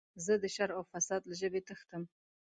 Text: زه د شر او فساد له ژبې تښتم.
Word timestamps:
زه 0.25 0.33
د 0.43 0.45
شر 0.55 0.69
او 0.77 0.83
فساد 0.91 1.21
له 1.29 1.35
ژبې 1.41 1.61
تښتم. 1.67 2.03